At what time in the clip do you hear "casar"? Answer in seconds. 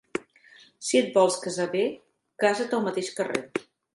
1.43-1.67